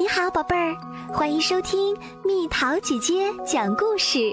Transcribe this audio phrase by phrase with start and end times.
[0.00, 0.76] 你好，宝贝儿，
[1.12, 4.32] 欢迎收听蜜桃姐姐讲故事。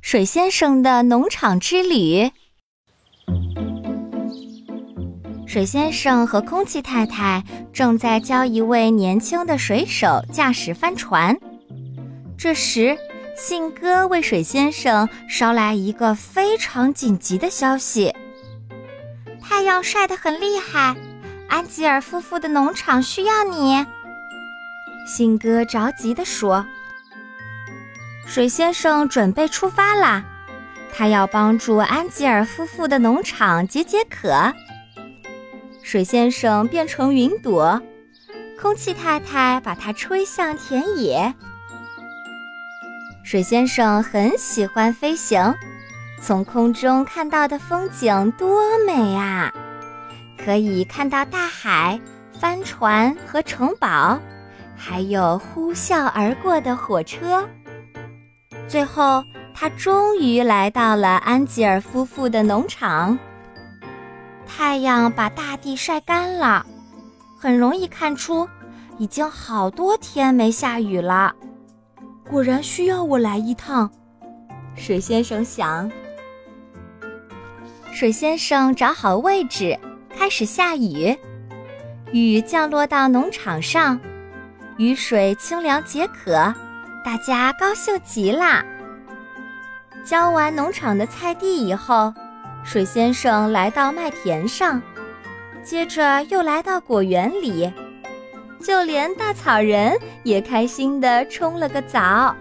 [0.00, 2.30] 水先生的农场之旅。
[5.44, 7.42] 水先生和空气太太
[7.72, 11.36] 正在教一位年轻的水手驾驶帆船。
[12.38, 12.96] 这时，
[13.36, 18.14] 信鸽为水先生捎来一个非常紧急的消息：
[19.42, 20.94] 太阳晒得很厉害。
[21.54, 23.86] 安吉尔夫妇的农场需要你，
[25.06, 26.66] 信鸽着急地说。
[28.26, 30.24] 水先生准备出发啦，
[30.92, 34.52] 他要帮助安吉尔夫妇的农场解解渴。
[35.80, 37.80] 水先生变成云朵，
[38.60, 41.32] 空气太太把它吹向田野。
[43.22, 45.54] 水先生很喜欢飞行，
[46.20, 49.54] 从空中看到的风景多美啊！
[50.44, 51.98] 可以看到大海、
[52.38, 54.20] 帆船和城堡，
[54.76, 57.48] 还有呼啸而过的火车。
[58.68, 63.18] 最后，他终于来到了安吉尔夫妇的农场。
[64.46, 66.66] 太阳把大地晒干了，
[67.38, 68.46] 很容易看出，
[68.98, 71.34] 已经好多天没下雨了。
[72.28, 73.90] 果然需要我来一趟，
[74.74, 75.90] 水先生想。
[77.92, 79.78] 水先生找好位置。
[80.16, 81.16] 开始下雨，
[82.12, 83.98] 雨降落到农场上，
[84.78, 86.54] 雨水清凉解渴，
[87.04, 88.64] 大家高兴极了。
[90.04, 92.12] 浇完农场的菜地以后，
[92.64, 94.80] 水先生来到麦田上，
[95.62, 97.72] 接着又来到果园里，
[98.60, 102.34] 就连大草人也开心地冲了个澡。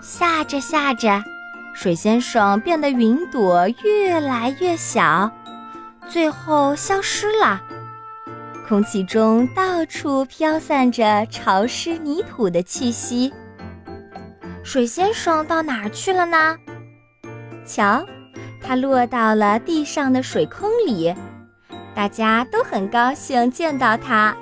[0.00, 1.22] 下着下着，
[1.74, 5.30] 水先生变得云朵越来越小。
[6.16, 7.60] 最后消失了，
[8.66, 13.30] 空气中到处飘散着潮湿泥土的气息。
[14.64, 16.56] 水先生到哪儿去了呢？
[17.66, 18.02] 瞧，
[18.62, 21.14] 他落到了地上的水坑里，
[21.94, 24.34] 大家都很高兴见到他。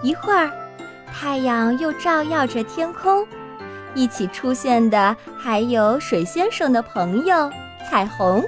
[0.00, 0.48] 一会儿，
[1.12, 3.26] 太阳又照耀着天空，
[3.96, 7.50] 一起出现的还有水先生的朋友
[7.90, 8.44] 彩虹。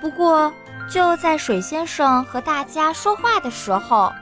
[0.00, 0.52] 不过，
[0.88, 4.12] 就在水先生和大家说话的时候，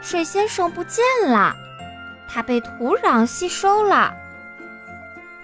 [0.00, 1.54] 水先生不见了，
[2.28, 4.12] 他被土壤吸收了。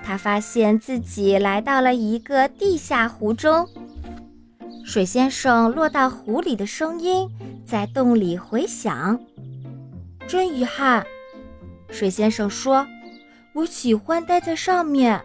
[0.03, 3.69] 他发现自己来到了一个地下湖中，
[4.85, 7.29] 水先生落到湖里的声音
[7.67, 9.21] 在洞里回响。
[10.27, 11.07] 真遗憾，
[11.91, 12.87] 水先生说
[13.55, 15.23] ：“我喜欢待在上面，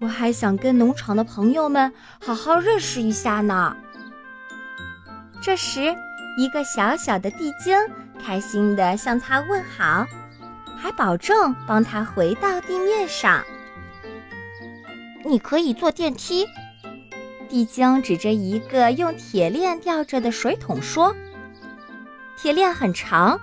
[0.00, 3.76] 我还想跟农场的朋友们好好认识一下呢。”
[5.46, 5.96] 这时，
[6.36, 7.78] 一个小小的地精
[8.20, 10.04] 开心地向他问好，
[10.76, 13.44] 还保证帮他回到地面上。
[15.24, 16.48] 你可以坐电梯。
[17.48, 21.14] 地精指着一个用铁链吊着的水桶说
[22.36, 23.38] ：“铁链很长，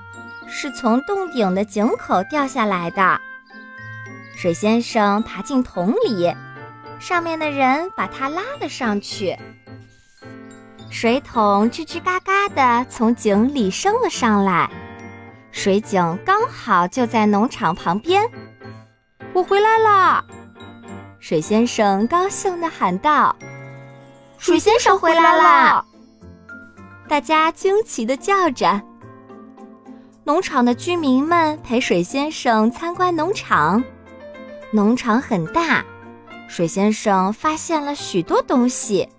[0.46, 3.18] 是从洞顶的井口掉下来的。”
[4.36, 6.36] 水先生爬进桶里，
[7.00, 9.38] 上面的人把他拉了上去。
[10.94, 14.70] 水桶吱吱嘎嘎地从井里升了上来，
[15.52, 18.24] 水井刚好就在农场旁边。
[19.34, 20.24] 我回来啦，
[21.20, 23.36] 水先生高兴地喊道
[24.38, 25.84] ：“水先生回来啦！”
[27.10, 28.80] 大家惊奇地叫着。
[30.24, 33.84] 农场的居民们陪水先生参观农场。
[34.72, 35.84] 农场很大，
[36.48, 39.10] 水先生发现了许多东西。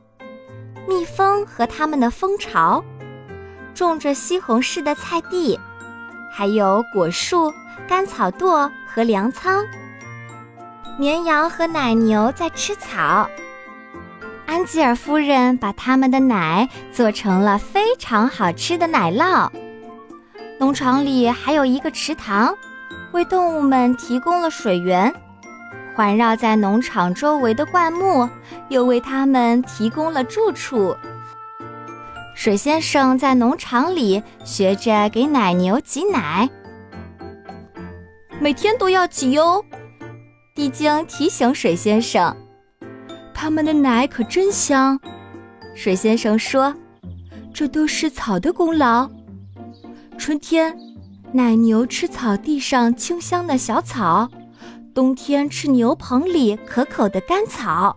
[0.89, 2.85] 蜜蜂和它们的蜂巢，
[3.75, 5.59] 种着西红柿的菜地，
[6.31, 7.53] 还有果树、
[7.89, 9.65] 干草垛和粮仓。
[10.99, 13.29] 绵羊和奶牛在吃草。
[14.47, 19.51] 安吉尔夫人把他们的奶做成了非常好吃的奶酪。
[20.61, 22.55] 农场里还有一个池塘，
[23.13, 25.13] 为动物们提供了水源。
[25.95, 28.29] 环绕在农场周围的灌木，
[28.69, 30.97] 又为他们提供了住处。
[32.35, 36.51] 水先生在农场里学着给奶牛挤奶，
[38.41, 39.65] 每天都要挤哟。
[40.53, 42.37] 地精提醒水先生
[43.33, 44.99] ：“他们的奶可真香。”
[45.77, 46.75] 水先生说
[47.55, 49.09] ：“这都是草的功劳。
[50.19, 50.77] 春天，
[51.33, 54.29] 奶牛吃草地上清香的小草。”
[54.95, 57.97] 冬天吃牛棚里可口的干草。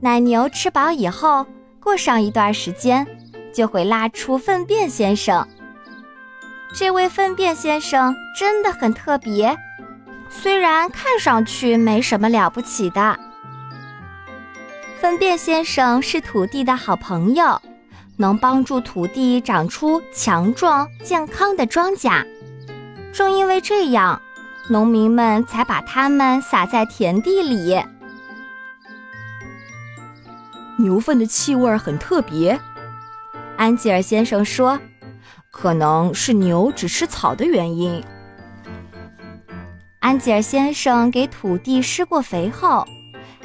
[0.00, 1.46] 奶牛吃饱以后，
[1.80, 3.06] 过上一段时间，
[3.54, 5.46] 就会拉出粪便先生。
[6.74, 9.56] 这位粪便先生真的很特别，
[10.28, 13.16] 虽然看上去没什么了不起的。
[15.00, 17.62] 粪便先生是土地的好朋友，
[18.16, 22.26] 能帮助土地长出强壮健康的庄稼。
[23.12, 24.20] 正因为这样，
[24.70, 27.80] 农民们才把它们撒在田地里。
[30.78, 32.60] 牛粪的气味很特别，
[33.56, 34.78] 安吉尔先生说
[35.50, 38.02] ：“可能是牛只吃草的原因。”
[40.00, 42.86] 安吉尔先生给土地施过肥后，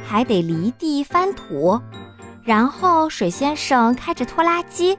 [0.06, 1.82] 还得犁地翻土，
[2.44, 4.98] 然后水先生开着拖拉机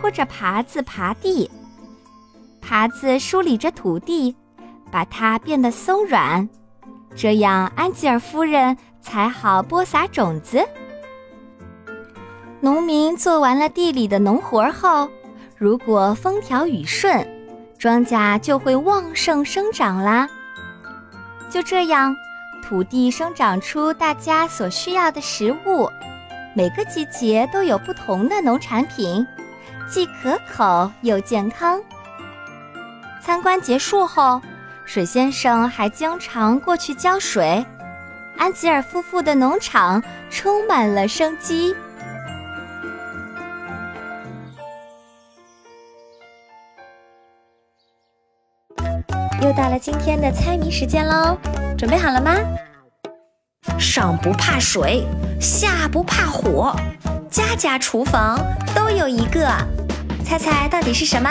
[0.00, 1.50] 或者耙子耙地，
[2.62, 4.34] 耙子梳理着土地，
[4.94, 6.48] 把它变得松软，
[7.16, 10.64] 这样安吉尔夫人才好播撒种子。
[12.60, 15.08] 农民做完了地里的农活后，
[15.58, 17.26] 如果风调雨顺，
[17.76, 20.28] 庄稼就会旺盛生长啦。
[21.50, 22.14] 就这样，
[22.62, 25.90] 土地生长出大家所需要的食物，
[26.54, 29.26] 每个季节都有不同的农产品，
[29.90, 31.82] 既可口又健康。
[33.20, 34.40] 参观结束后，
[34.86, 37.64] 水先生还经常过去浇水，
[38.36, 41.74] 安吉尔夫妇的农场充满了生机。
[49.42, 51.36] 又到了今天的猜谜时间喽，
[51.76, 52.34] 准备好了吗？
[53.78, 55.06] 上不怕水，
[55.40, 56.74] 下不怕火，
[57.30, 58.38] 家家厨房
[58.74, 59.48] 都有一个，
[60.24, 61.30] 猜猜到底是什么？